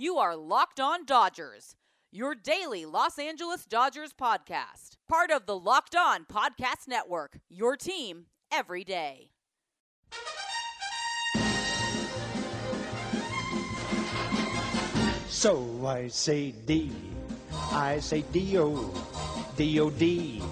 [0.00, 1.76] You are Locked On Dodgers,
[2.10, 4.96] your daily Los Angeles Dodgers podcast.
[5.06, 9.32] Part of the Locked On Podcast Network, your team every day.
[15.28, 16.90] So I say D,
[17.70, 18.94] I say D-O,
[19.58, 20.42] D-O-D,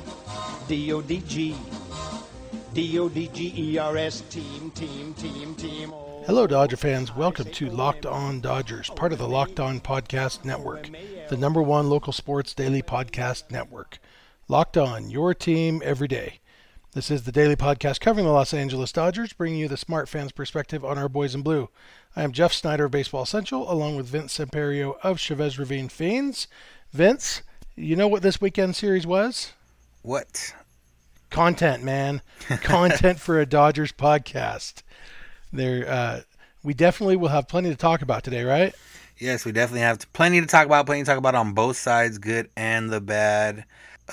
[0.69, 1.57] D-O-D-G,
[2.75, 5.95] D-O-D-G-E-R-S, team, team, team, team.
[5.95, 6.07] Oh.
[6.29, 7.16] Hello, Dodger fans.
[7.16, 10.91] Welcome to Locked On Dodgers, part of the Locked On Podcast Network,
[11.30, 13.98] the number one local sports daily podcast network.
[14.46, 16.41] Locked On, your team every day.
[16.92, 20.33] This is the daily podcast covering the Los Angeles Dodgers, bringing you the smart fans'
[20.33, 21.70] perspective on our boys in blue.
[22.14, 26.47] I am Jeff Snyder of Baseball Central, along with Vince Semperio of Chavez Ravine Fiends.
[26.92, 27.41] Vince,
[27.74, 29.55] you know what this weekend series was?
[30.02, 30.52] What?
[31.30, 32.20] content, man.
[32.62, 34.83] content for a Dodgers podcast.
[35.52, 36.20] There, uh,
[36.62, 38.75] we definitely will have plenty to talk about today, right?
[39.19, 40.87] Yes, we definitely have plenty to talk about.
[40.87, 43.64] Plenty to talk about on both sides, good and the bad.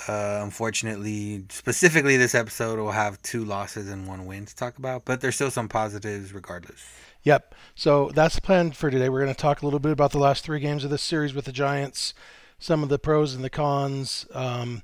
[0.08, 5.04] Uh, unfortunately, specifically this episode will have two losses and one win to talk about,
[5.04, 6.84] but there's still some positives regardless.
[7.22, 7.54] Yep.
[7.74, 9.08] So that's the plan for today.
[9.08, 11.34] We're going to talk a little bit about the last three games of this series
[11.34, 12.14] with the Giants,
[12.58, 14.26] some of the pros and the cons.
[14.32, 14.82] Um,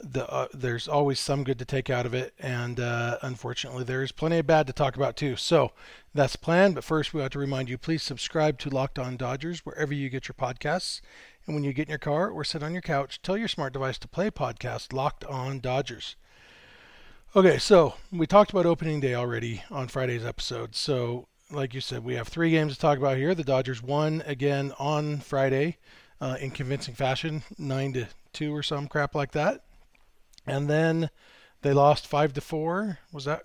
[0.00, 4.12] the uh, there's always some good to take out of it, and uh, unfortunately, there's
[4.12, 5.36] plenty of bad to talk about too.
[5.36, 5.72] So
[6.14, 6.72] that's the plan.
[6.72, 10.08] But first, we have to remind you: please subscribe to Locked On Dodgers wherever you
[10.08, 11.00] get your podcasts.
[11.46, 13.72] And when you get in your car or sit on your couch, tell your smart
[13.72, 16.14] device to play podcast Locked On Dodgers.
[17.34, 20.74] Okay, so we talked about opening day already on Friday's episode.
[20.74, 23.34] So, like you said, we have three games to talk about here.
[23.34, 25.78] The Dodgers won again on Friday
[26.20, 29.62] uh, in convincing fashion, nine to two or some crap like that,
[30.48, 31.10] and then
[31.62, 32.98] they lost five to four.
[33.12, 33.42] Was that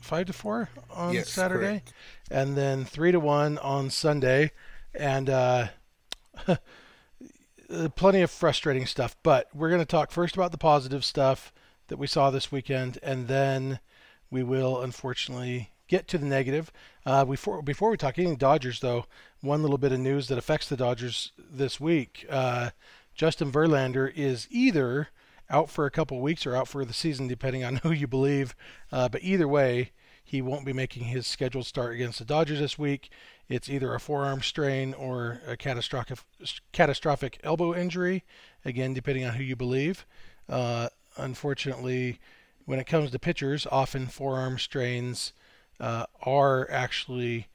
[0.00, 1.66] five to four on Yes, Saturday?
[1.66, 1.92] correct.
[2.30, 4.52] And then three to one on Sunday,
[4.94, 5.68] and uh,
[6.48, 6.56] uh,
[7.94, 9.16] plenty of frustrating stuff.
[9.22, 11.52] But we're going to talk first about the positive stuff
[11.88, 13.80] that we saw this weekend, and then
[14.30, 16.72] we will unfortunately get to the negative.
[17.04, 19.06] Uh, before before we talk anything Dodgers, though,
[19.40, 22.70] one little bit of news that affects the Dodgers this week: uh,
[23.14, 25.08] Justin Verlander is either
[25.50, 28.54] out for a couple weeks or out for the season, depending on who you believe.
[28.90, 29.90] Uh, but either way,
[30.22, 33.10] he won't be making his scheduled start against the Dodgers this week.
[33.48, 36.20] It's either a forearm strain or a catastrophic
[36.72, 38.24] catastrophic elbow injury.
[38.64, 40.06] Again, depending on who you believe.
[40.48, 42.20] Uh, unfortunately,
[42.64, 45.32] when it comes to pitchers, often forearm strains
[45.80, 47.48] uh, are actually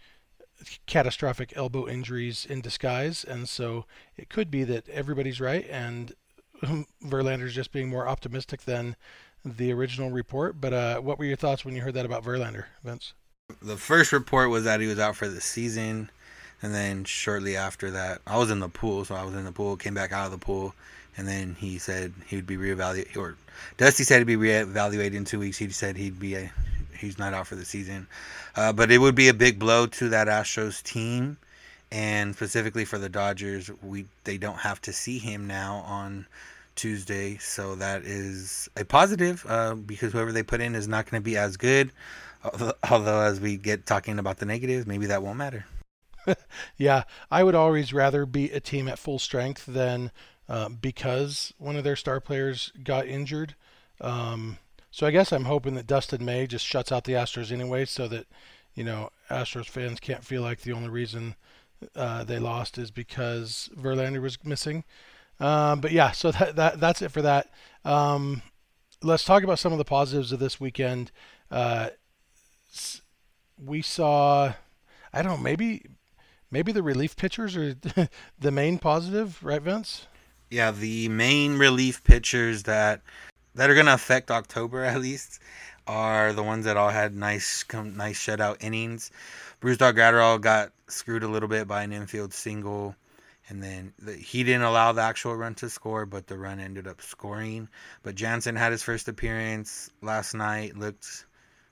[0.87, 3.85] catastrophic elbow injuries in disguise, and so
[4.17, 6.13] it could be that everybody's right and
[6.61, 8.95] Verlander's just being more optimistic than
[9.43, 10.59] the original report.
[10.59, 13.13] But uh, what were your thoughts when you heard that about Verlander, Vince?
[13.61, 16.09] The first report was that he was out for the season,
[16.63, 19.51] and then shortly after that, I was in the pool, so I was in the
[19.51, 20.73] pool, came back out of the pool,
[21.15, 23.37] and then he said he would be reevaluated, or
[23.77, 25.57] Dusty said he'd be reevaluated in two weeks.
[25.57, 26.51] He said he'd be a,
[26.97, 28.07] he's not out for the season,
[28.55, 31.37] uh, but it would be a big blow to that Astros team,
[31.95, 36.27] and specifically for the Dodgers, we they don't have to see him now on
[36.75, 41.21] Tuesday, so that is a positive uh, because whoever they put in is not going
[41.21, 41.93] to be as good.
[42.43, 45.65] Although, although, as we get talking about the negatives, maybe that won't matter.
[46.75, 50.11] Yeah, I would always rather be a team at full strength than
[50.49, 53.53] uh, because one of their star players got injured.
[54.01, 54.57] Um,
[54.89, 58.07] so I guess I'm hoping that Dustin May just shuts out the Astros anyway, so
[58.07, 58.25] that
[58.73, 61.35] you know Astros fans can't feel like the only reason
[61.95, 64.83] uh, they lost is because Verlander was missing.
[65.39, 67.49] Um, but yeah, so that, that that's it for that.
[67.83, 68.41] Um,
[69.03, 71.11] let's talk about some of the positives of this weekend.
[71.51, 71.89] Uh,
[73.63, 74.53] we saw,
[75.13, 75.85] I don't know, maybe
[76.51, 77.75] maybe the relief pitchers are
[78.39, 80.07] the main positive, right, Vince?
[80.49, 83.01] Yeah, the main relief pitchers that
[83.55, 85.39] that are going to affect October at least
[85.87, 89.11] are the ones that all had nice com- nice shutout innings.
[89.65, 92.95] Brusdar Graterol got screwed a little bit by an infield single,
[93.49, 96.87] and then the, he didn't allow the actual run to score, but the run ended
[96.87, 97.67] up scoring.
[98.03, 101.25] But Jansen had his first appearance last night, looked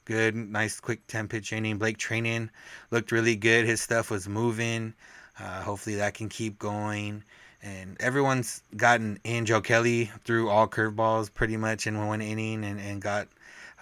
[0.06, 1.78] good, nice quick 10 pitch inning.
[1.78, 2.50] Blake Treinen
[2.90, 3.68] looked really good.
[3.68, 4.96] His stuff was moving.
[5.40, 7.24] Uh, hopefully that can keep going.
[7.62, 9.20] And everyone's gotten.
[9.44, 13.28] Joe Kelly threw all curveballs pretty much in one inning and, and got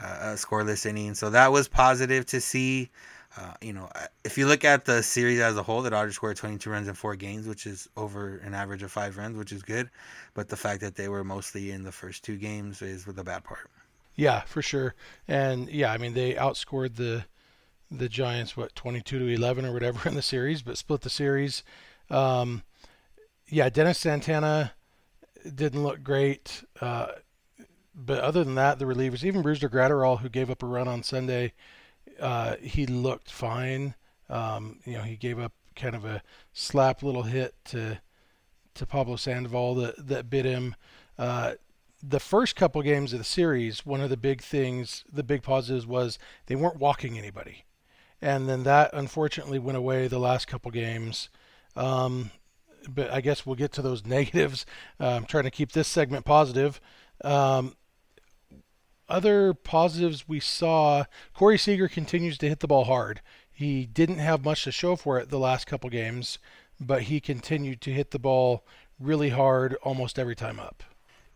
[0.02, 1.14] uh, a scoreless inning.
[1.14, 2.90] So that was positive to see.
[3.38, 3.90] Uh, you know,
[4.26, 6.94] if you look at the series as a whole, the Dodgers scored 22 runs in
[6.94, 9.90] four games, which is over an average of five runs, which is good.
[10.34, 13.44] But the fact that they were mostly in the first two games is the bad
[13.44, 13.70] part.
[14.16, 14.96] Yeah, for sure.
[15.28, 17.26] And yeah, I mean they outscored the
[17.90, 21.64] the Giants what 22 to 11 or whatever in the series, but split the series.
[22.10, 22.64] Um,
[23.48, 24.74] yeah, Dennis Santana
[25.56, 26.64] didn't look great.
[26.80, 27.08] Uh,
[27.94, 31.04] but other than that, the relievers, even Brusdar Graterol, who gave up a run on
[31.04, 31.54] Sunday,
[32.20, 33.96] uh, he looked fine.
[34.30, 36.22] Um, you know, he gave up kind of a
[36.54, 38.00] slap little hit to
[38.74, 40.76] to Pablo Sandoval that that bit him.
[41.18, 41.54] Uh,
[42.04, 45.86] the first couple games of the series, one of the big things, the big positives
[45.86, 46.18] was
[46.48, 47.66] they weren't walking anybody,
[48.22, 51.30] and then that unfortunately went away the last couple games.
[51.76, 52.32] Um,
[52.90, 54.66] but I guess we'll get to those negatives.
[55.00, 56.80] Uh, I'm trying to keep this segment positive.
[57.24, 57.76] Um,
[59.12, 63.22] other positives we saw, Corey Seager continues to hit the ball hard.
[63.52, 66.40] He didn't have much to show for it the last couple games,
[66.80, 68.66] but he continued to hit the ball
[69.00, 70.84] really hard almost every time up.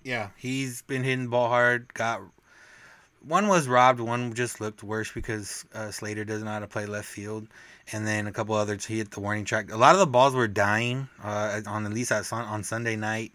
[0.04, 1.94] Yeah, he's been hitting the ball hard.
[1.94, 2.22] Got
[3.22, 4.00] one was robbed.
[4.00, 7.48] One just looked worse because uh, Slater doesn't know how to play left field,
[7.92, 9.72] and then a couple others he hit the warning track.
[9.72, 13.34] A lot of the balls were dying uh, on at least on Sunday night.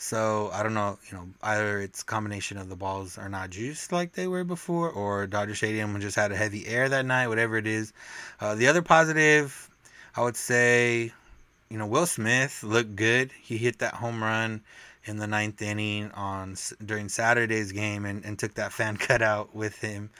[0.00, 3.90] So I don't know, you know, either it's combination of the balls are not juiced
[3.90, 7.56] like they were before, or Dodger Stadium just had a heavy air that night, whatever
[7.56, 7.92] it is.
[8.40, 9.68] Uh, the other positive,
[10.14, 11.12] I would say,
[11.68, 13.32] you know, Will Smith looked good.
[13.42, 14.62] He hit that home run
[15.08, 19.80] in the ninth inning on during Saturday's game and, and took that fan cutout with
[19.80, 20.10] him.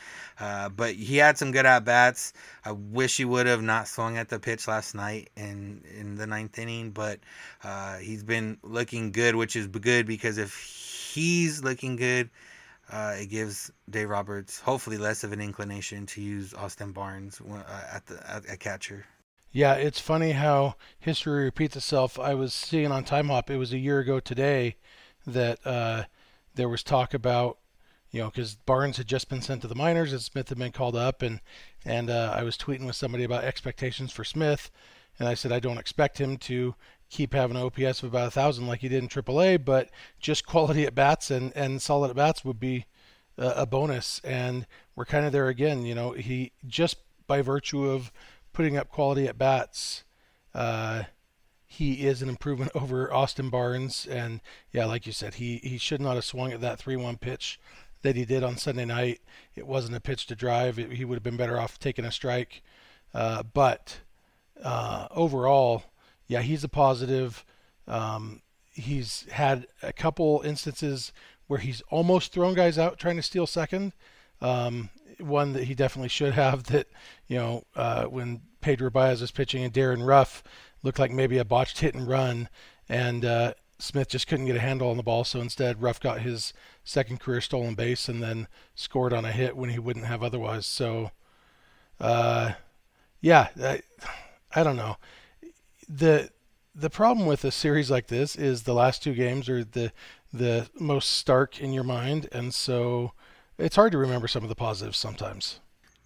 [0.41, 2.33] Uh, but he had some good at bats.
[2.65, 6.27] I wish he would have not swung at the pitch last night in in the
[6.27, 7.21] ninth inning, but
[7.65, 12.31] uh, he's been looking good, which is good because if he's looking good,
[12.91, 17.63] uh, it gives Dave Roberts hopefully less of an inclination to use Austin Barnes uh,
[17.93, 19.05] at the at, at catcher.
[19.51, 22.19] Yeah, it's funny how history repeats itself.
[22.19, 24.77] I was seeing on Timehop, it was a year ago today,
[25.27, 26.05] that uh,
[26.55, 27.59] there was talk about,
[28.11, 30.73] you know, because Barnes had just been sent to the minors and Smith had been
[30.73, 31.41] called up, and
[31.85, 34.71] and uh, I was tweeting with somebody about expectations for Smith,
[35.19, 36.75] and I said I don't expect him to
[37.11, 39.89] keep having an OPS of about a thousand like he did in AAA, but
[40.21, 42.85] just quality at bats and and solid at bats would be
[43.39, 45.87] a, a bonus, and we're kind of there again.
[45.87, 48.11] You know, he just by virtue of
[48.59, 50.03] putting up quality at bats,
[50.53, 51.05] uh,
[51.65, 54.05] he is an improvement over Austin Barnes.
[54.05, 54.41] And
[54.73, 57.61] yeah, like you said, he, he should not have swung at that 3 1 pitch
[58.03, 59.21] that he did on Sunday night.
[59.55, 62.11] It wasn't a pitch to drive, it, he would have been better off taking a
[62.11, 62.65] strike.
[63.15, 64.01] Uh, but
[64.61, 65.85] uh, overall,
[66.27, 67.45] yeah, he's a positive.
[67.87, 71.13] Um, he's had a couple instances
[71.47, 73.93] where he's almost thrown guys out trying to steal second.
[74.41, 74.91] Um,
[75.21, 76.89] one that he definitely should have that,
[77.27, 80.43] you know, uh, when Pedro Baez was pitching and Darin Ruf
[80.83, 82.49] looked like maybe a botched hit and run,
[82.89, 85.25] and uh, Smith just couldn't get a handle on the ball.
[85.25, 86.53] So instead, Ruf got his
[86.85, 90.67] second career stolen base and then scored on a hit when he wouldn't have otherwise.
[90.67, 91.11] So,
[92.01, 92.53] uh,
[93.21, 93.83] yeah, I,
[94.55, 94.97] I don't know.
[95.89, 96.31] the
[96.75, 99.93] The problem with a series like this is the last two games are the
[100.33, 103.13] the most stark in your mind, and so
[103.57, 105.59] it's hard to remember some of the positives sometimes.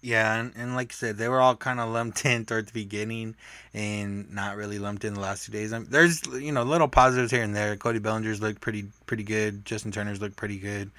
[0.03, 2.73] Yeah, and, and like I said, they were all kind of lumped in toward the
[2.73, 3.35] beginning
[3.73, 5.71] and not really lumped in the last two days.
[5.71, 7.77] I mean, there's you know little positives here and there.
[7.77, 9.63] Cody Bellinger's looked pretty pretty good.
[9.63, 10.91] Justin Turner's looked pretty good.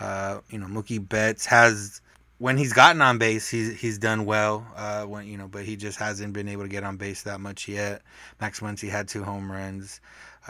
[0.00, 2.00] Uh, you know, Mookie Betts has
[2.38, 4.66] when he's gotten on base, he's he's done well.
[4.74, 7.40] Uh, when you know, but he just hasn't been able to get on base that
[7.40, 8.00] much yet.
[8.40, 10.00] Max Muncy had two home runs.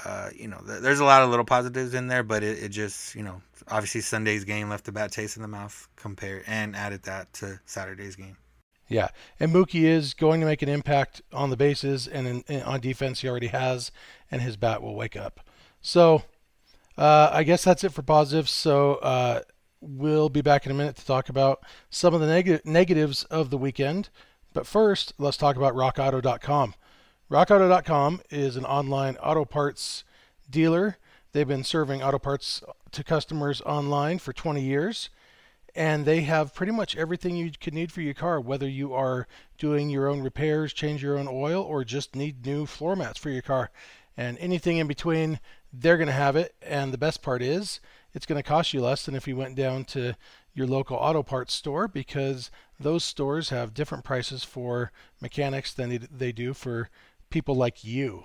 [0.05, 2.69] Uh, you know, th- there's a lot of little positives in there, but it, it
[2.69, 6.77] just, you know, obviously Sunday's game left a bad taste in the mouth compared and
[6.77, 8.37] added that to Saturday's game.
[8.89, 9.09] Yeah,
[9.41, 12.81] and Mookie is going to make an impact on the bases and in, in, on
[12.81, 13.21] defense.
[13.21, 13.91] He already has,
[14.31, 15.41] and his bat will wake up.
[15.81, 16.23] So,
[16.97, 18.51] uh, I guess that's it for positives.
[18.51, 19.41] So, uh,
[19.81, 23.51] we'll be back in a minute to talk about some of the neg- negatives of
[23.51, 24.09] the weekend.
[24.53, 26.75] But first, let's talk about RockAuto.com.
[27.29, 30.05] RockAuto.com is an online auto parts
[30.49, 30.97] dealer.
[31.33, 35.11] They've been serving auto parts to customers online for 20 years,
[35.75, 39.27] and they have pretty much everything you could need for your car, whether you are
[39.59, 43.31] doing your own repairs, change your own oil, or just need new floor mats for
[43.31, 43.73] your car.
[44.17, 45.41] And anything in between,
[45.73, 46.55] they're going to have it.
[46.63, 47.81] And the best part is,
[48.15, 50.15] it's going to cost you less than if you went down to
[50.55, 56.31] your local auto parts store because those stores have different prices for mechanics than they,
[56.31, 56.89] do for
[57.37, 58.25] people like you.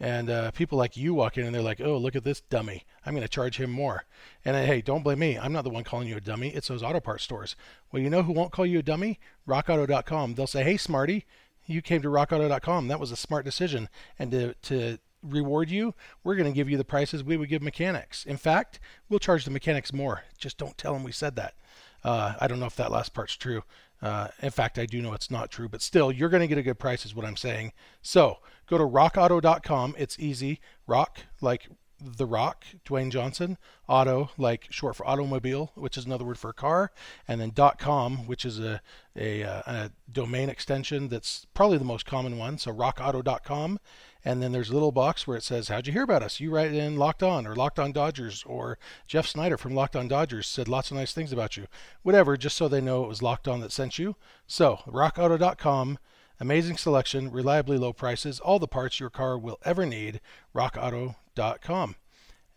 [0.00, 2.84] And uh, people like you walk in and they're like, oh, look at this dummy.
[3.04, 4.04] I'm going to charge him more.
[4.46, 5.38] And uh, hey, don't blame me.
[5.38, 6.48] I'm not the one calling you a dummy.
[6.48, 7.54] It's those auto parts stores.
[7.92, 9.20] Well, you know who won't call you a dummy?
[9.46, 10.36] RockAuto.com.
[10.36, 11.26] They'll say, hey, smarty,
[11.66, 12.88] you came to RockAuto.com.
[12.88, 13.90] That was a smart decision.
[14.18, 15.94] And to, to reward you,
[16.24, 18.24] we're going to give you the prices we would give mechanics.
[18.24, 20.22] In fact, we'll charge the mechanics more.
[20.38, 21.56] Just don't tell them we said that.
[22.02, 23.64] Uh, I don't know if that last part's true.
[24.02, 26.58] Uh, in fact, I do know it's not true, but still, you're going to get
[26.58, 27.72] a good price, is what I'm saying.
[28.02, 29.94] So go to rockauto.com.
[29.98, 30.60] It's easy.
[30.86, 31.68] Rock, like
[32.00, 33.56] the Rock, Dwayne Johnson,
[33.88, 36.92] auto, like short for automobile, which is another word for a car,
[37.26, 38.80] and then .com, which is a,
[39.16, 42.58] a, uh, a domain extension that's probably the most common one.
[42.58, 43.80] So rockauto.com,
[44.24, 46.50] and then there's a little box where it says, "How'd you hear about us?" You
[46.50, 50.46] write in Locked On or Locked On Dodgers or Jeff Snyder from Locked On Dodgers
[50.46, 51.66] said lots of nice things about you,
[52.02, 54.16] whatever, just so they know it was Locked On that sent you.
[54.46, 55.98] So rockauto.com.
[56.38, 60.20] Amazing selection, reliably low prices, all the parts your car will ever need.
[60.54, 61.96] RockAuto.com.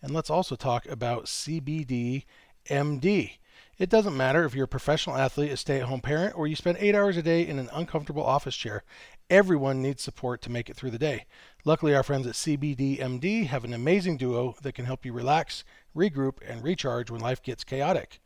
[0.01, 2.25] And let's also talk about CBD
[2.69, 3.37] MD.
[3.77, 6.55] It doesn't matter if you're a professional athlete, a stay at home parent, or you
[6.57, 8.83] spend eight hours a day in an uncomfortable office chair.
[9.29, 11.25] Everyone needs support to make it through the day.
[11.63, 15.63] Luckily, our friends at CBD MD have an amazing duo that can help you relax,
[15.95, 18.19] regroup, and recharge when life gets chaotic.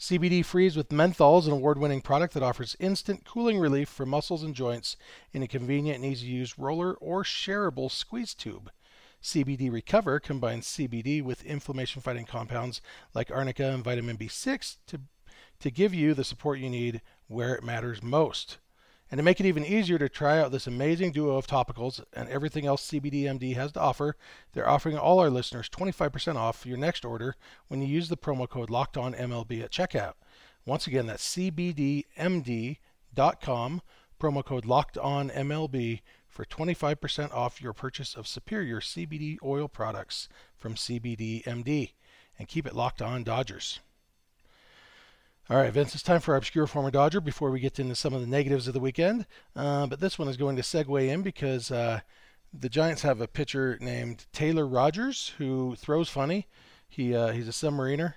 [0.00, 4.06] CBD Freeze with Menthol is an award winning product that offers instant cooling relief for
[4.06, 4.96] muscles and joints
[5.34, 8.70] in a convenient and easy to use roller or shareable squeeze tube.
[9.22, 12.80] CBD Recover combines CBD with inflammation fighting compounds
[13.12, 15.02] like arnica and vitamin B6 to,
[15.58, 18.56] to give you the support you need where it matters most.
[19.10, 22.28] And to make it even easier to try out this amazing duo of topicals and
[22.28, 24.16] everything else CBDMD has to offer,
[24.52, 27.34] they're offering all our listeners 25% off your next order
[27.66, 30.12] when you use the promo code LOCKEDONMLB at checkout.
[30.64, 32.76] Once again, that's cbdmd.com,
[34.20, 41.94] promo code LOCKEDONMLB for 25% off your purchase of superior CBD oil products from CBDMD.
[42.38, 43.80] And keep it locked on Dodgers.
[45.50, 48.14] All right, Vince, it's time for our obscure former Dodger before we get into some
[48.14, 49.26] of the negatives of the weekend.
[49.56, 52.02] Uh, but this one is going to segue in because uh,
[52.54, 56.46] the Giants have a pitcher named Taylor Rogers who throws funny.
[56.88, 58.14] He uh, he's a submariner,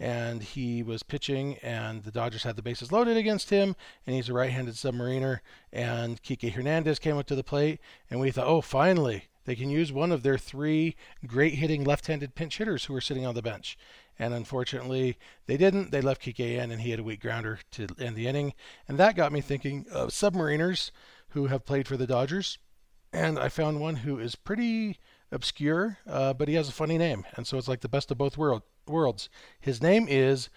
[0.00, 4.28] and he was pitching, and the Dodgers had the bases loaded against him, and he's
[4.28, 5.38] a right-handed submariner.
[5.72, 7.78] And Kike Hernandez came up to the plate,
[8.10, 10.96] and we thought, oh, finally, they can use one of their three
[11.28, 13.78] great hitting left-handed pinch hitters who are sitting on the bench.
[14.18, 15.16] And unfortunately,
[15.46, 15.90] they didn't.
[15.90, 18.54] They left Kike in, and he had a weak grounder to end the inning.
[18.86, 20.90] And that got me thinking of submariners
[21.30, 22.58] who have played for the Dodgers.
[23.12, 24.98] And I found one who is pretty
[25.30, 27.24] obscure, uh, but he has a funny name.
[27.36, 29.28] And so it's like the best of both world, worlds.
[29.60, 30.50] His name is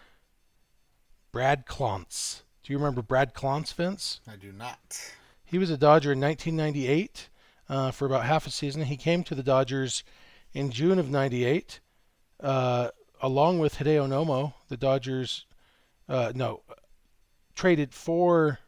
[1.32, 2.44] Brad Clontz.
[2.64, 4.22] Do you remember Brad Clontz, Vince?
[4.28, 5.14] I do not.
[5.44, 7.30] He was a Dodger in 1998
[7.70, 8.84] uh, for about half a season.
[8.84, 10.04] He came to the Dodgers
[10.54, 11.80] in June of 98.
[12.40, 12.90] Uh,
[13.22, 15.45] along with Hideo Nomo, the Dodgers,
[16.07, 16.62] uh, no,
[17.55, 18.60] traded for.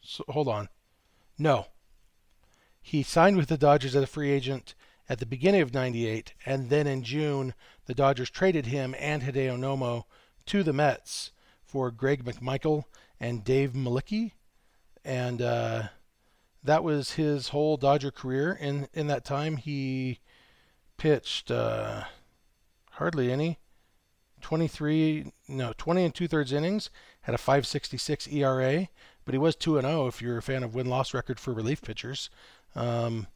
[0.00, 0.68] So, hold on.
[1.38, 1.66] No.
[2.80, 4.74] He signed with the Dodgers as a free agent
[5.08, 7.54] at the beginning of 98, and then in June,
[7.86, 10.04] the Dodgers traded him and Hideo Nomo
[10.46, 11.30] to the Mets
[11.64, 12.84] for Greg McMichael
[13.20, 14.32] and Dave Mlicki.
[15.04, 15.88] And uh,
[16.62, 18.56] that was his whole Dodger career.
[18.58, 20.20] In, in that time, he
[20.96, 22.04] pitched uh,
[22.92, 23.58] hardly any.
[24.44, 26.90] 23, no, 20 and two thirds innings,
[27.22, 28.88] had a 5.66 ERA,
[29.24, 31.54] but he was 2 and 0 if you're a fan of win loss record for
[31.54, 32.28] relief pitchers.
[32.76, 33.26] Um,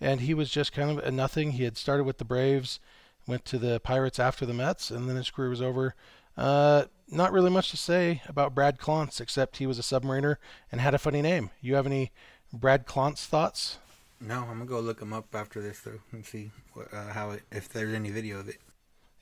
[0.00, 1.52] and he was just kind of a nothing.
[1.52, 2.80] He had started with the Braves,
[3.26, 5.94] went to the Pirates after the Mets, and then his career was over.
[6.34, 10.36] Uh, not really much to say about Brad Clontz, except he was a submariner
[10.72, 11.50] and had a funny name.
[11.60, 12.10] You have any
[12.54, 13.76] Brad Clontz thoughts?
[14.18, 17.32] No, I'm gonna go look him up after this though and see what, uh, how
[17.32, 18.56] it, if there's any video of it.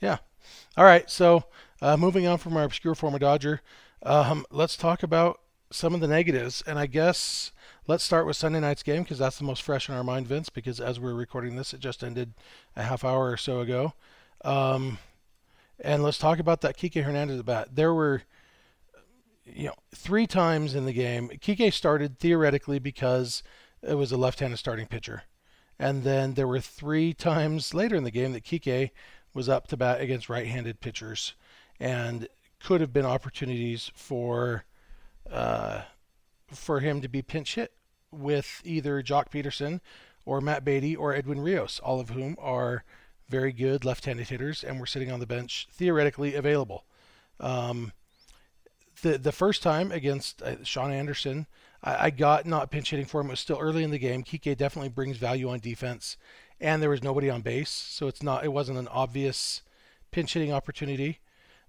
[0.01, 0.19] Yeah.
[0.77, 1.09] All right.
[1.11, 1.45] So
[1.81, 3.61] uh, moving on from our obscure former Dodger,
[4.03, 6.63] um, let's talk about some of the negatives.
[6.67, 7.53] And I guess
[7.87, 10.49] let's start with Sunday night's game because that's the most fresh in our mind, Vince.
[10.49, 12.35] Because as we're recording this, it just ended
[12.77, 13.95] a half hour or so ago.
[14.45, 14.99] Um,
[15.81, 17.69] and let's talk about that Kike Hernandez at bat.
[17.75, 18.23] There were,
[19.45, 21.29] you know, three times in the game.
[21.29, 23.43] Kike started theoretically because
[23.83, 25.25] it was a left-handed starting pitcher,
[25.79, 28.91] and then there were three times later in the game that Kike
[29.37, 31.35] was up to bat against right-handed pitchers,
[31.79, 32.27] and
[32.59, 34.65] could have been opportunities for
[35.31, 35.83] uh,
[36.49, 37.73] for him to be pinch hit
[38.11, 39.81] with either Joc Pederson
[40.25, 42.85] or Matt Beaty or Edwin Rios, all of whom are
[43.29, 46.85] very good left-handed hitters and were sitting on the bench theoretically available.
[47.41, 47.93] Um,
[49.03, 51.47] the the first time against uh, Shaun Anderson,
[51.83, 53.27] I, I, got not pinch hitting for him.
[53.27, 54.25] It was still early in the game.
[54.25, 56.17] Kike definitely brings value on defense,
[56.61, 59.63] and there was nobody on base, so it's not it wasn't an obvious
[60.11, 61.21] pinch hitting opportunity.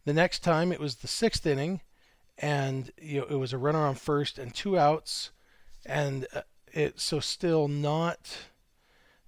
[0.06, 1.82] The next time it was the sixth inning,
[2.38, 5.32] and you know it was a runner on first and two outs,
[5.86, 6.42] and uh,
[6.74, 8.38] it so still not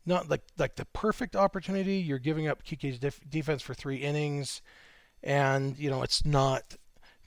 [0.05, 1.97] not like like the perfect opportunity.
[1.97, 4.61] You're giving up Kike's def- defense for three innings,
[5.21, 6.77] and you know it's not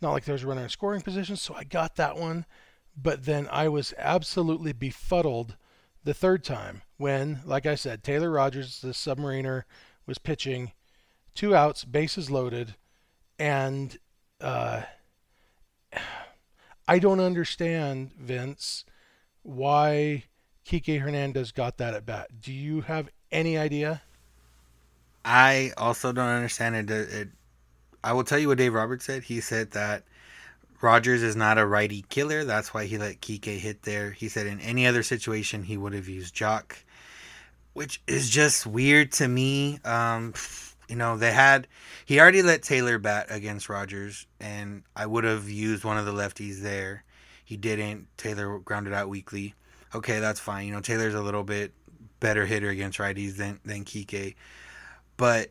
[0.01, 2.47] not like there's a runner in scoring position, so I got that one.
[2.95, 5.57] But then I was absolutely befuddled
[6.05, 9.65] the third time when, like I said, Taylor Rogers, the submariner,
[10.07, 10.73] was pitching,
[11.35, 12.75] two outs, bases loaded,
[13.39, 13.99] and
[14.41, 14.83] uh,
[16.89, 18.85] I don't understand, Vince,
[19.43, 20.25] why
[20.67, 22.41] Kike Hernandez got that at bat.
[22.41, 24.03] Do you have any idea?
[25.25, 26.91] I also don't understand it.
[26.91, 27.29] it.
[28.03, 29.23] I will tell you what Dave Roberts said.
[29.23, 30.05] He said that
[30.83, 32.45] Rogers is not a righty killer.
[32.45, 34.11] That's why he let Kike hit there.
[34.11, 36.83] He said in any other situation he would have used Joc,
[37.73, 39.79] which is just weird to me.
[39.85, 40.35] Um,
[40.89, 41.69] you know, they had
[42.05, 46.13] he already let Taylor bat against Rogers, and I would have used one of the
[46.13, 47.05] lefties there.
[47.45, 48.09] He didn't.
[48.17, 49.55] Taylor grounded out weakly.
[49.95, 50.67] Okay, that's fine.
[50.67, 51.73] You know, Taylor's a little bit
[52.19, 54.35] better hitter against righties than than Kike,
[55.17, 55.51] but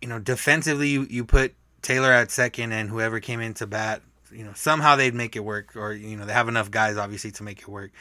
[0.00, 4.02] you know, defensively, you, you put Taylor at second, and whoever came in to bat,
[4.32, 7.30] you know, somehow they'd make it work, or you know, they have enough guys obviously
[7.32, 7.92] to make it work.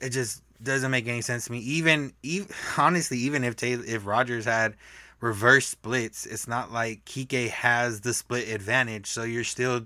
[0.00, 1.58] It just doesn't make any sense to me.
[1.58, 4.76] Even, even honestly, even if Taylor, if Rogers had
[5.20, 9.82] reverse splits, it's not like Kike has the split advantage, so you're still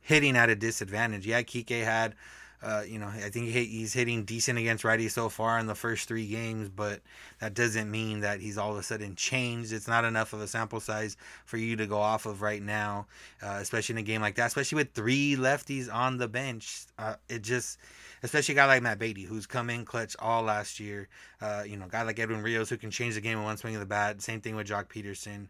[0.00, 1.26] hitting at a disadvantage.
[1.26, 2.14] Yeah, Kike had,
[2.62, 6.06] uh, you know, I think he's hitting decent against righty so far in the first
[6.06, 7.00] three games, but
[7.40, 9.72] that doesn't mean that he's all of a sudden changed.
[9.72, 13.06] It's not enough of a sample size for you to go off of right now,
[13.42, 16.84] uh, especially in a game like that, especially with three lefties on the bench.
[16.98, 17.78] Uh, it just
[18.22, 21.08] especially a guy like Matt Beaty, who's come in clutch all last year.
[21.40, 23.56] Uh, you know, a guy like Edwin Rios, who can change the game in one
[23.56, 24.20] swing of the bat.
[24.20, 25.48] Same thing with Joc Pederson.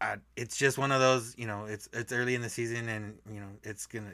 [0.00, 3.18] Uh, it's just one of those, you know, it's it's early in the season, and
[3.32, 4.12] you know, it's gonna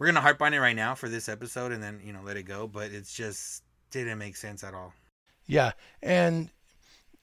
[0.00, 2.38] we're gonna harp on it right now for this episode, and then you know, let
[2.38, 2.66] it go.
[2.66, 4.94] But it's just didn't make sense at all.
[5.46, 6.48] Yeah, and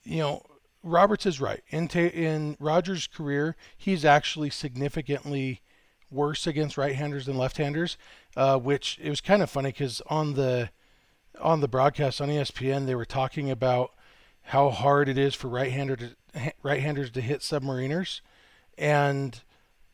[0.04, 0.42] you know,
[0.84, 1.62] Roberts is right.
[1.70, 5.60] In ta- in Rogers' career, he's actually significantly
[6.10, 7.98] worse against right-handers than left-handers,
[8.36, 10.70] uh, which it was kind of funny because on the
[11.40, 13.90] on the broadcast on ESPN they were talking about
[14.42, 16.16] how hard it is for right-hander to,
[16.62, 18.20] right-handers to hit submariners,
[18.78, 19.42] and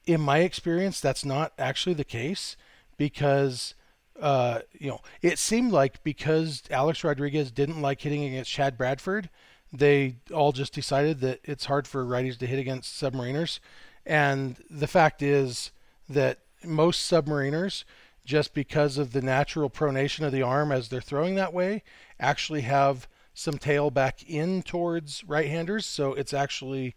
[0.07, 2.59] in my experience, that's not actually the case
[2.97, 3.75] because
[4.21, 9.31] uh, you know it seemed like because Alex Rodriguez didn't like hitting against Chad Bradford,
[9.73, 13.59] they all just decided that it's hard for righties to hit against submariners,
[14.07, 15.73] and the fact is
[16.09, 17.85] that most submariners,
[18.25, 21.83] just because of the natural pronation of the arm as they're throwing that way,
[22.19, 26.95] actually have some tail back in towards right-handers, so it's actually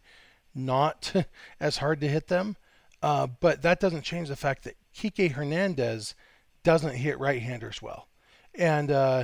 [0.53, 1.13] not
[1.59, 2.55] as hard to hit them.
[3.01, 6.15] Uh, but that doesn't change the fact that Kike Hernandez
[6.63, 8.07] doesn't hit right-handers well,
[8.55, 9.23] and uh,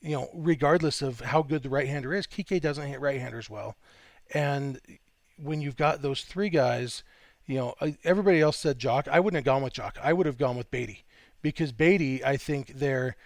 [0.00, 3.76] you know, regardless of how good the right-hander is, Kike doesn't hit right-handers well,
[4.34, 4.80] and
[5.38, 7.04] when you've got those three guys
[7.46, 9.06] you know, everybody else said Joc.
[9.08, 9.92] I wouldn't have gone with Joc.
[10.02, 11.04] I would have gone with Beaty
[11.42, 13.16] because Beaty, I think, there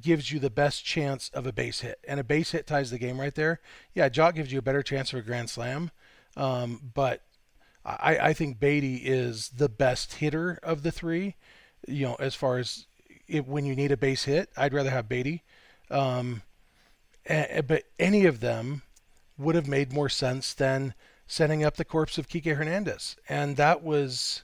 [0.00, 2.98] gives you the best chance of a base hit, and a base hit ties the
[2.98, 3.60] game right there.
[3.92, 5.90] Yeah, Joc gives you a better chance of a grand slam,
[6.36, 7.22] um, but
[7.84, 11.36] I, I think Beaty is the best hitter of the three.
[11.88, 12.86] You know, as far as
[13.26, 15.42] it, when you need a base hit, I'd rather have Beaty.
[15.90, 16.42] Um,
[17.26, 18.82] but any of them
[19.38, 20.94] would have made more sense than
[21.26, 24.42] setting up the corpse of Kike Hernandez, and that was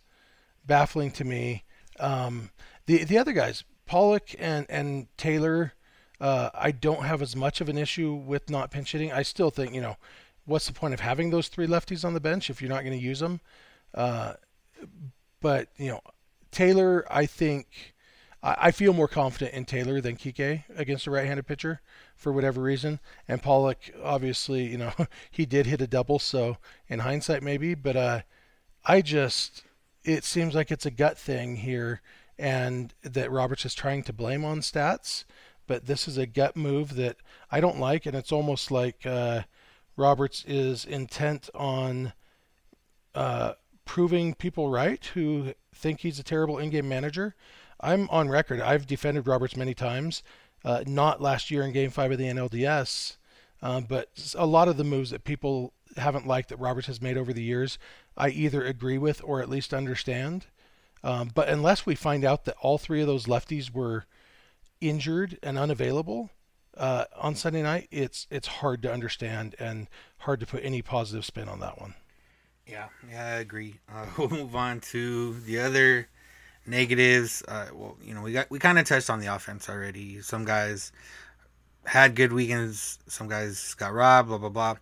[0.65, 1.65] baffling to me.
[1.99, 2.51] Um,
[2.87, 5.75] the the other guys, Pollock and and Taylor,
[6.21, 9.13] uh, I don't have as much of an issue with not pinch hitting.
[9.13, 9.97] I still think you know,
[10.47, 12.99] what's the point of having those three lefties on the bench if you're not going
[12.99, 13.41] to use them?
[13.95, 14.35] Uh,
[15.41, 16.01] but you know,
[16.51, 17.95] Taylor, I think.
[18.43, 21.81] I feel more confident in Taylor than Kike against a right-handed pitcher
[22.15, 23.01] for whatever reason.
[23.27, 24.93] And Pollock, obviously, you know,
[25.33, 27.75] he did hit a double, so in hindsight, maybe.
[27.75, 28.21] But uh,
[28.85, 29.65] I just,
[30.05, 32.03] it seems like it's a gut thing here,
[32.39, 35.25] and that Roberts is trying to blame on stats.
[35.67, 37.17] But this is a gut move that
[37.51, 39.43] I don't like, and it's almost like uh,
[39.97, 42.13] Roberts is intent on
[43.15, 43.55] uh,
[43.85, 47.35] proving people right who think he's a terrible in-game manager.
[47.81, 48.61] I'm on record.
[48.61, 50.23] I've defended Roberts many times
[50.65, 53.17] uh, not last year in Game Five of the NLDS,
[53.63, 57.17] um, but a lot of the moves that people haven't liked that Roberts has made
[57.17, 57.79] over the years,
[58.17, 60.47] I either agree with or at least understand.
[61.05, 64.07] Um, but unless we find out that all three of those lefties were
[64.81, 66.31] injured and unavailable
[66.77, 71.25] uh, on Sunday night, it's it's hard to understand and hard to put any positive
[71.25, 71.95] spin on that one.
[72.67, 73.77] Yeah, yeah, I agree.
[73.93, 76.09] Uh, we'll move on to the other
[76.67, 77.43] negatives.
[77.47, 80.21] Uh, well, you know, we got we kind of touched on the offense already.
[80.21, 80.93] Some guys
[81.85, 82.99] had good weekends.
[83.07, 84.77] Some guys got robbed, blah, blah, blah.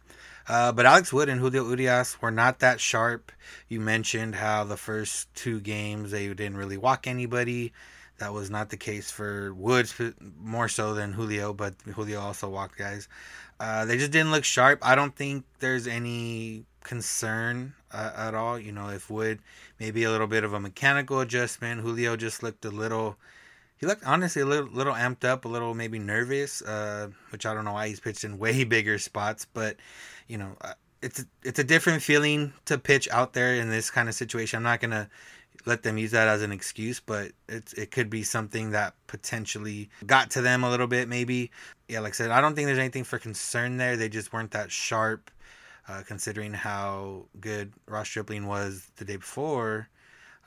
[0.47, 3.33] Uh, but Alex Wood and Julio Urias were not that sharp.
[3.69, 7.73] You mentioned how the first two games they didn't really walk anybody.
[8.18, 9.94] That was not the case for Woods,
[10.40, 13.09] more so than Julio, but Julio also walked guys.
[13.59, 14.79] Uh, they just didn't look sharp.
[14.83, 18.59] I don't think there's any concern uh, at all.
[18.59, 19.40] You know, if Wood
[19.81, 23.16] maybe a little bit of a mechanical adjustment, Julio just looked a little.
[23.77, 27.53] He looked honestly a little, little amped up, a little maybe nervous, uh, which I
[27.53, 29.77] don't know why he's pitched in way bigger spots, but
[30.29, 34.09] you know, uh, it's it's a different feeling to pitch out there in this kind
[34.09, 34.59] of situation.
[34.59, 35.11] I'm not gonna
[35.66, 39.88] let them use that as an excuse, but it's it could be something that potentially
[40.07, 41.50] got to them a little bit, maybe.
[41.88, 43.96] Yeah, like I said, I don't think there's anything for concern there.
[43.96, 45.31] They just weren't that sharp,
[45.88, 49.88] uh, considering how good Ross Stripling was the day before,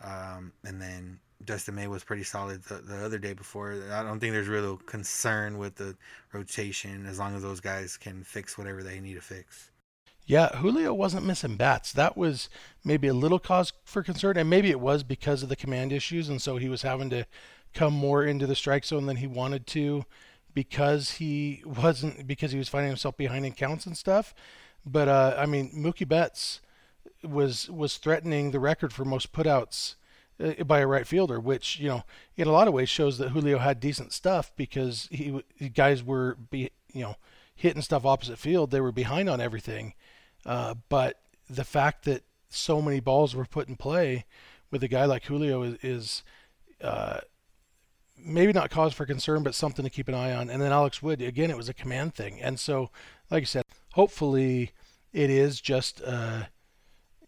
[0.03, 3.81] um, and then Dustin May was pretty solid the, the other day before.
[3.91, 5.95] I don't think there's real concern with the
[6.33, 9.71] rotation as long as those guys can fix whatever they need to fix.
[10.27, 11.93] Yeah, Julio wasn't missing bats.
[11.93, 12.49] That was
[12.83, 16.27] maybe a little cause for concern, and maybe it was because of the command issues,
[16.27, 17.25] and so he was having to
[17.73, 20.03] come more into the strike zone than he wanted to
[20.53, 24.35] because he wasn't because he was finding himself behind in counts and stuff.
[24.85, 26.59] But uh, I mean, Mookie Betts
[27.23, 29.95] was was threatening the record for most putouts
[30.43, 32.03] uh, by a right fielder, which you know
[32.35, 35.41] in a lot of ways shows that Julio had decent stuff because he
[35.73, 37.15] guys were be you know
[37.55, 38.71] hitting stuff opposite field.
[38.71, 39.93] They were behind on everything
[40.47, 44.25] uh, but the fact that so many balls were put in play
[44.71, 46.23] with a guy like Julio is, is
[46.81, 47.19] uh,
[48.17, 50.49] maybe not cause for concern, but something to keep an eye on.
[50.49, 52.41] And then Alex Wood, again, it was a command thing.
[52.41, 52.89] And so,
[53.29, 54.71] like I said, hopefully
[55.13, 56.43] it is just, uh,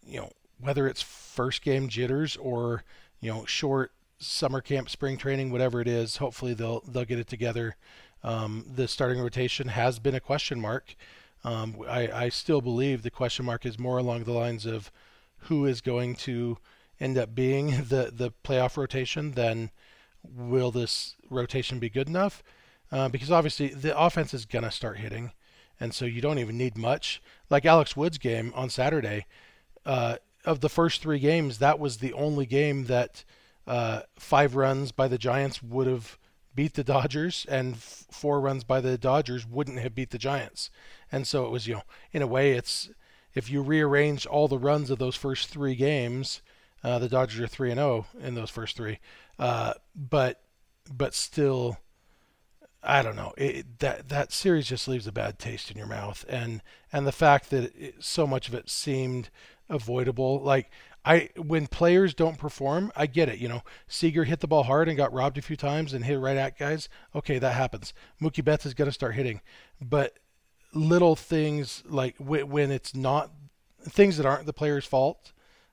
[0.04, 2.84] you know, whether it's first game jitters or,
[3.20, 7.28] you know, short summer camp, spring training, whatever it is, hopefully they'll, they'll get it
[7.28, 7.76] together.
[8.22, 10.94] Um, the starting rotation has been a question mark.
[11.44, 14.90] Um, I, I still believe the question mark is more along the lines of
[15.44, 16.58] who is going to
[16.98, 19.70] end up being the, the playoff rotation than
[20.22, 22.42] will this rotation be good enough?
[22.92, 25.32] Uh, because obviously the offense is going to start hitting,
[25.78, 27.22] and so you don't even need much.
[27.48, 29.26] Like Alex Wood's game on Saturday,
[29.86, 33.24] uh, of the first three games, that was the only game that
[33.66, 36.18] uh, five runs by the Giants would have
[36.54, 40.70] beat the Dodgers, and f- four runs by the Dodgers wouldn't have beat the Giants.
[41.12, 41.82] And so it was, you know,
[42.12, 42.90] in a way, it's
[43.34, 46.42] if you rearrange all the runs of those first three games,
[46.82, 48.98] uh, the Dodgers are three and zero oh in those first three.
[49.38, 50.42] Uh, but
[50.92, 51.78] but still,
[52.82, 53.32] I don't know.
[53.36, 57.12] It, that that series just leaves a bad taste in your mouth, and and the
[57.12, 59.30] fact that it, so much of it seemed
[59.68, 60.70] avoidable, like.
[61.04, 63.38] I when players don't perform, I get it.
[63.38, 66.18] You know, Seager hit the ball hard and got robbed a few times and hit
[66.18, 66.88] right at guys.
[67.14, 67.92] Okay, that happens.
[68.20, 69.40] Mookie Betts is going to start hitting,
[69.80, 70.18] but
[70.72, 73.30] little things like when it's not
[73.82, 75.32] things that aren't the player's fault,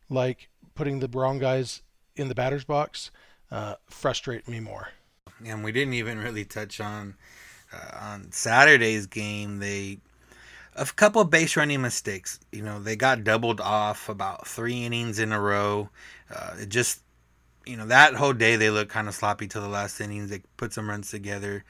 [0.10, 1.82] like putting the wrong guys
[2.16, 3.12] in the batter's box,
[3.52, 4.90] uh, frustrate me more.
[5.46, 7.16] And we didn't even really touch on
[7.74, 9.60] uh, on Saturday's game.
[9.60, 10.00] They
[10.78, 12.40] a couple base running mistakes.
[12.52, 15.90] You know, they got doubled off about three innings in a row.
[16.34, 17.02] Uh, it just,
[17.66, 20.30] you know, that whole day they looked kind of sloppy till the last innings.
[20.30, 21.66] They put some runs together.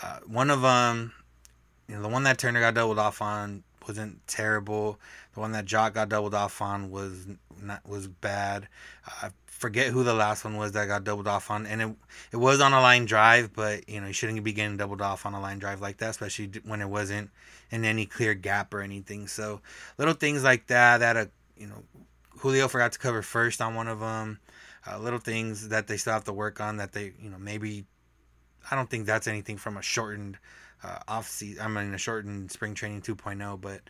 [0.00, 1.12] Uh, one of them,
[1.88, 4.98] you know, the one that Turner got doubled off on wasn't terrible.
[5.34, 7.26] The one that Joc got doubled off on was
[7.60, 8.68] not was bad.
[9.06, 9.30] I
[9.62, 11.96] forget who the last one was that got doubled off on, and it
[12.32, 15.24] it was on a line drive, but you know you shouldn't be getting doubled off
[15.24, 17.30] on a line drive like that, especially when it wasn't
[17.70, 19.28] in any clear gap or anything.
[19.28, 19.60] So
[19.98, 21.84] little things like that that a uh, you know
[22.40, 24.40] Julio forgot to cover first on one of them.
[24.84, 27.86] Uh, little things that they still have to work on that they you know maybe
[28.68, 30.38] I don't think that's anything from a shortened
[30.82, 31.64] uh, off season.
[31.64, 33.80] I'm in a shortened spring training 2.0, but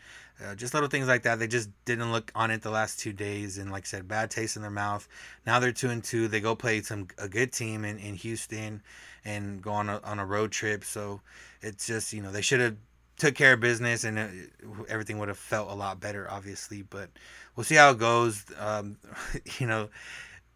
[0.45, 1.39] uh, just little things like that.
[1.39, 4.31] They just didn't look on it the last two days, and like I said, bad
[4.31, 5.09] taste in their mouth.
[5.47, 6.29] Now they're two and two.
[6.29, 8.83] They go play some a good team in, in Houston,
[9.25, 10.85] and go on a, on a road trip.
[10.85, 11.21] So
[11.61, 12.77] it's just you know they should have
[13.19, 14.51] took care of business, and it,
[14.89, 16.83] everything would have felt a lot better, obviously.
[16.83, 17.11] But
[17.55, 18.45] we'll see how it goes.
[18.59, 18.97] Um,
[19.59, 19.89] you know,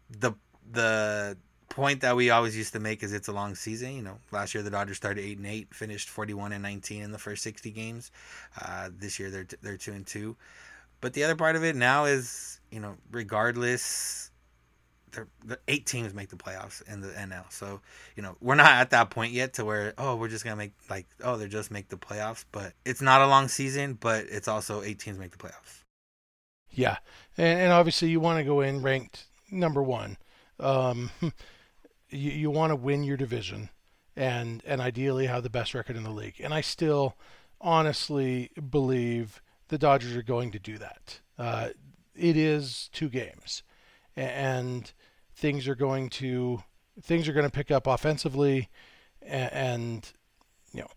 [0.09, 0.33] the
[0.69, 1.37] the
[1.69, 3.93] point that we always used to make is it's a long season.
[3.93, 7.03] You know, last year the Dodgers started eight and eight, finished forty one and nineteen
[7.03, 8.11] in the first sixty games.
[8.61, 10.35] Uh, this year they're they're two and two.
[11.01, 14.31] But the other part of it now is, you know, regardless,
[15.45, 17.51] the eight teams make the playoffs in the NL.
[17.51, 17.81] So,
[18.15, 20.73] you know, we're not at that point yet to where oh we're just gonna make
[20.89, 22.45] like oh they're just make the playoffs.
[22.51, 25.83] But it's not a long season, but it's also eight teams make the playoffs.
[26.71, 26.97] Yeah,
[27.37, 30.17] and, and obviously you want to go in ranked number one.
[30.59, 31.09] Um,
[32.09, 33.69] you, you want to win your division.
[34.15, 36.41] and and ideally have the best record in the league.
[36.43, 37.15] And I still
[37.61, 41.19] honestly believe the Dodgers are going to do that.
[41.37, 41.69] Uh,
[42.15, 43.61] it is two games,
[44.15, 44.91] and
[45.35, 46.63] things are going to
[46.99, 48.69] things are going to pick up offensively,
[49.21, 50.13] and, and
[50.73, 50.89] you know,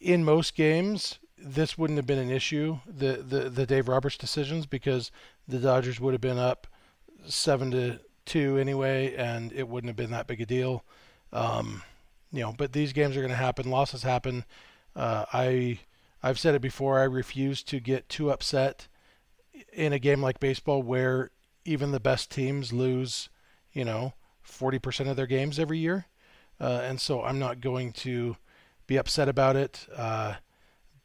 [0.00, 4.64] in most games this wouldn't have been an issue the the the Dave Roberts decisions
[4.64, 5.10] because
[5.46, 6.66] the Dodgers would have been up
[7.26, 10.84] seven to two anyway, and it wouldn't have been that big a deal.
[11.32, 11.82] Um,
[12.32, 13.70] you know, but these games are going to happen.
[13.70, 14.44] Losses happen.
[14.96, 15.80] Uh, I
[16.22, 16.98] I've said it before.
[16.98, 18.88] I refuse to get too upset
[19.72, 21.30] in a game like baseball where
[21.64, 23.28] even the best teams lose,
[23.72, 24.14] you know,
[24.48, 26.06] 40% of their games every year.
[26.60, 28.36] Uh, and so I'm not going to
[28.86, 29.86] be upset about it.
[29.94, 30.34] Uh,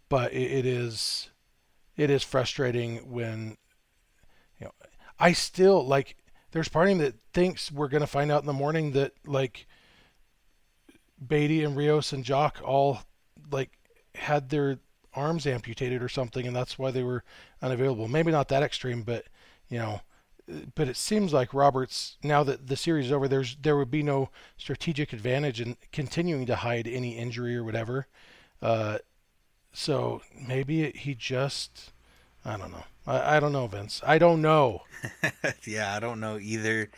[0.08, 1.30] but it, it is,
[1.98, 3.58] it is frustrating when,
[4.60, 4.72] you know,
[5.20, 6.16] I still like,
[6.52, 9.68] there's part of that thinks we're going to find out in the morning that like
[11.26, 13.00] Beaty and Rios and Joc all
[13.52, 13.72] like
[14.16, 14.80] had their
[15.14, 17.24] arms amputated or something, and that's why they were
[17.62, 18.08] unavailable.
[18.08, 19.26] Maybe not that extreme, but
[19.70, 20.02] you know,
[20.76, 24.04] but it seems like Roberts now that the series is over, there's there would be
[24.04, 28.08] no strategic advantage in continuing to hide any injury or whatever.
[28.62, 29.00] Uh,
[29.72, 31.92] so maybe he just,
[32.44, 32.86] I don't know.
[33.10, 34.02] I, I don't know, Vince.
[34.06, 34.84] I don't know.
[35.66, 36.90] yeah, I don't know either.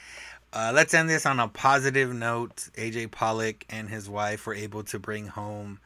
[0.54, 2.69] Uh, let's end this on a positive note.
[2.76, 5.80] AJ Pollock and his wife were able to bring home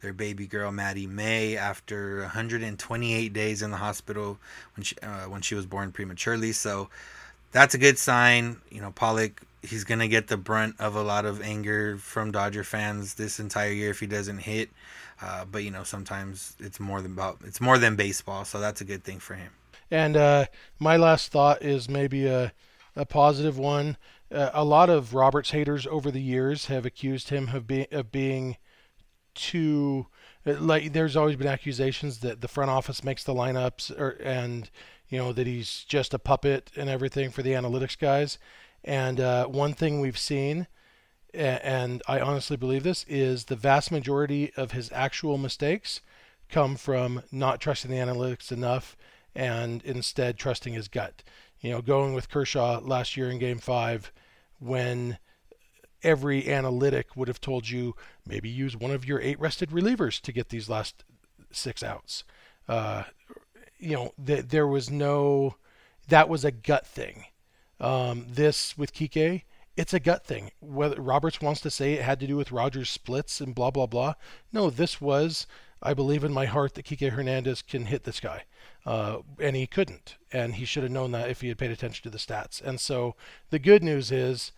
[0.00, 4.38] their baby girl Maddie May after 128 days in the hospital
[4.76, 6.52] when she uh, when she was born prematurely.
[6.52, 6.88] So
[7.50, 8.58] that's a good sign.
[8.70, 12.64] You know, Pollock he's gonna get the brunt of a lot of anger from Dodger
[12.64, 14.70] fans this entire year if he doesn't hit.
[15.20, 18.80] Uh, but you know, sometimes it's more than about it's more than baseball, so that's
[18.80, 19.50] a good thing for him.
[19.92, 20.46] And uh,
[20.78, 22.52] my last thought is maybe a
[22.96, 23.98] a positive one.
[24.30, 28.10] Uh, a lot of Roberts haters over the years have accused him of being of
[28.10, 28.56] being
[29.34, 30.06] too
[30.46, 34.70] like there's always been accusations that the front office makes the lineups or and
[35.08, 38.38] you know that he's just a puppet and everything for the analytics guys
[38.84, 40.66] and uh, one thing we've seen
[41.32, 46.02] and i honestly believe this is the vast majority of his actual mistakes
[46.50, 48.96] come from not trusting the analytics enough
[49.34, 51.22] and instead trusting his gut
[51.60, 54.12] you know going with kershaw last year in game five
[54.58, 55.18] when
[56.02, 57.94] every analytic would have told you
[58.26, 61.04] maybe use one of your eight rested relievers to get these last
[61.50, 62.24] six outs.
[62.68, 63.04] Uh,
[63.78, 65.56] you know, th- there was no,
[66.08, 67.24] that was a gut thing.
[67.80, 69.42] Um, this with Kike,
[69.76, 70.50] it's a gut thing.
[70.60, 73.86] Whether Roberts wants to say it had to do with Rogers' splits and blah blah
[73.86, 74.14] blah.
[74.52, 75.46] No, this was.
[75.82, 78.44] I believe in my heart that Kike Hernandez can hit this guy,
[78.86, 82.02] uh, and he couldn't, and he should have known that if he had paid attention
[82.04, 82.62] to the stats.
[82.62, 83.16] And so
[83.50, 84.52] the good news is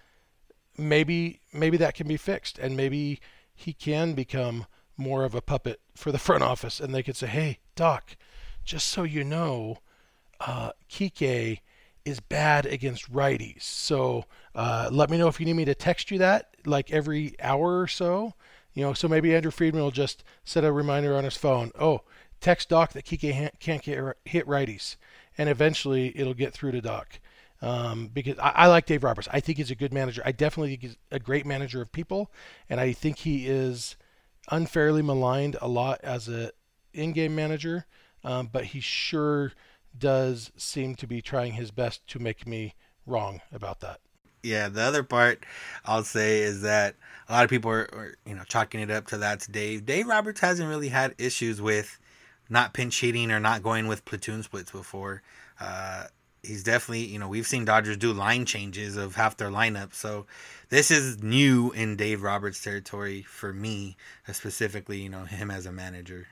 [0.77, 2.59] maybe maybe that can be fixed.
[2.59, 3.21] And maybe
[3.55, 6.81] he can become more of a puppet for the front office.
[6.81, 8.17] And they could say hey doc
[8.65, 9.79] just so you know
[10.41, 11.61] uh, Kike
[12.05, 13.63] is bad against righties.
[13.63, 17.35] So uh, let me know if you need me to text you that like every
[17.41, 18.35] hour or so
[18.75, 22.03] you know so maybe andrew friedman will just set a reminder on his phone oh
[22.41, 24.97] text doc that Kike can't get hit righties
[25.39, 27.21] and eventually it'll get through to doc
[27.63, 29.29] um, because I, I, like Dave Roberts.
[29.33, 30.21] I think he's a good manager.
[30.25, 32.31] I definitely think he's a great manager of people,
[32.69, 33.97] and I think he is
[34.51, 36.51] unfairly maligned a lot as a
[36.93, 37.87] in-game manager.
[38.23, 39.53] Um, but he sure
[39.97, 42.75] does seem to be trying his best to make me
[43.07, 44.01] wrong about that.
[44.45, 45.45] Yeah, the other part
[45.85, 46.97] I'll say is that
[47.29, 49.87] a lot of people are, are you know chalking it up to that's Dave.
[49.87, 51.99] Dave Roberts hasn't really had issues with
[52.51, 55.23] not pinch hitting or not going with platoon splits before.
[55.59, 56.05] Uh,
[56.43, 60.27] he's definitely you know we've seen Dodgers do line changes of half their lineup, so
[60.69, 63.97] this is new in Dave Roberts territory for me,
[64.31, 66.27] specifically you know him as a manager.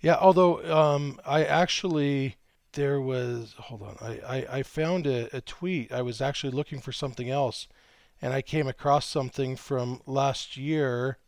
[0.00, 2.36] Yeah, although um, I actually
[2.72, 6.80] there was hold on I, I, I found a, a tweet I was actually looking
[6.80, 7.66] for something else
[8.20, 11.18] and I came across something from last year.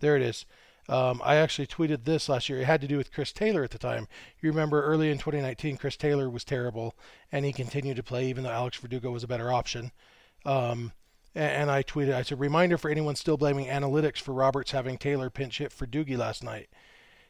[0.00, 0.46] There it is.
[0.88, 2.60] Um, I actually tweeted this last year.
[2.60, 4.06] It had to do with Chris Taylor at the time.
[4.40, 6.94] You remember early in 2019, Chris Taylor was terrible,
[7.32, 9.90] and he continued to play even though Alex Verdugo was a better option.
[10.44, 10.92] Um,
[11.34, 15.28] and I tweeted, I said, reminder for anyone still blaming analytics for Roberts having Taylor
[15.28, 16.68] pinch hit for Doogie last night.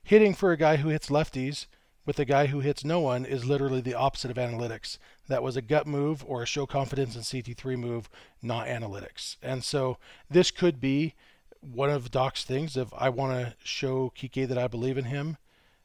[0.05, 1.67] Hitting for a guy who hits lefties
[2.07, 4.97] with a guy who hits no one is literally the opposite of analytics.
[5.29, 8.09] That was a gut move or a show confidence in CT3 move,
[8.41, 9.37] not analytics.
[9.43, 9.99] And so
[10.31, 11.15] this could be
[11.61, 15.37] one of Doc's things of I want to show Kike that I believe in him.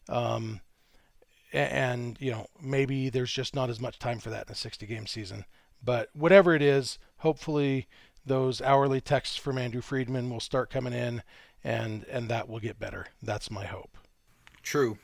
[0.08, 0.62] Um,
[1.52, 4.86] and, you know, maybe there's just not as much time for that in a 60
[4.86, 5.46] game season.
[5.84, 7.88] But whatever it is, hopefully
[8.26, 11.24] those hourly texts from Andrew Friedman will start coming in
[11.64, 13.08] and and that will get better.
[13.22, 13.98] That's my hope.
[14.64, 14.98] True.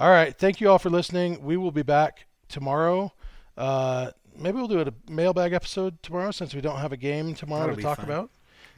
[0.00, 1.44] All right, thank you all for listening.
[1.44, 3.12] We will be back tomorrow.
[3.54, 7.66] Uh, maybe we'll do a mailbag episode tomorrow since we don't have a game tomorrow
[7.66, 8.06] That'll to talk fun.
[8.06, 8.30] about.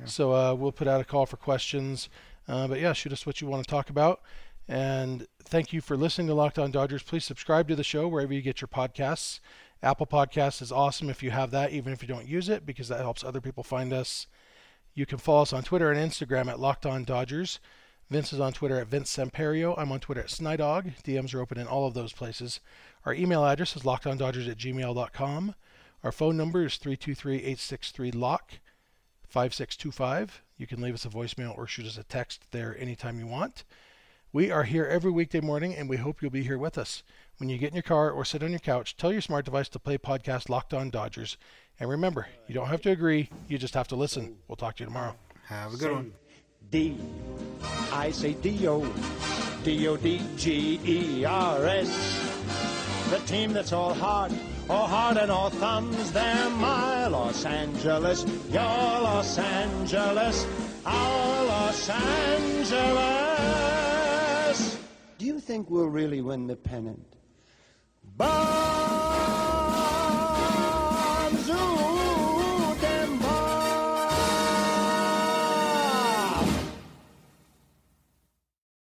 [0.04, 2.08] So uh, we'll put out a call for questions.
[2.48, 4.20] Uh, but yeah, shoot us what you want to talk about.
[4.66, 7.04] And thank you for listening to Locked On Dodgers.
[7.04, 9.38] Please subscribe to the show wherever you get your podcasts.
[9.80, 12.88] Apple Podcasts is awesome if you have that, even if you don't use it, because
[12.88, 14.26] that helps other people find us.
[14.92, 17.60] You can follow us on Twitter and Instagram at Locked On Dodgers.
[18.12, 19.74] Vince is on Twitter at Vince Semperio.
[19.78, 21.02] I'm on Twitter at Snydog.
[21.02, 22.60] DMs are open in all of those places.
[23.06, 25.54] Our email address is lockedondodgers at gmail.com.
[26.04, 28.60] Our phone number is 323-863-LOCK,
[29.26, 30.42] 5625.
[30.58, 33.64] You can leave us a voicemail or shoot us a text there anytime you want.
[34.30, 37.02] We are here every weekday morning, and we hope you'll be here with us.
[37.38, 39.70] When you get in your car or sit on your couch, tell your smart device
[39.70, 41.38] to play podcast Locked On Dodgers.
[41.80, 44.36] And remember, you don't have to agree, you just have to listen.
[44.48, 45.16] We'll talk to you tomorrow.
[45.46, 46.12] Have a good one.
[46.70, 46.96] D.
[47.92, 48.80] I say D-O.
[49.64, 50.32] D-O-D-G-E-R-S.
[53.10, 54.32] The team that's all heart,
[54.68, 56.10] all heart and all thumbs.
[56.12, 60.46] They're my Los Angeles, your Los Angeles,
[60.84, 63.18] our Los Angeles.
[65.18, 67.06] Do you think we'll really win the pennant?
[68.16, 68.91] Bye!